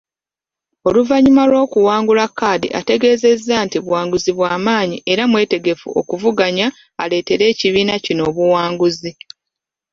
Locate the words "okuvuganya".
5.99-6.67